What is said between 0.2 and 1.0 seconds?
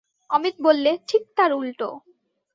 অমিত বললে,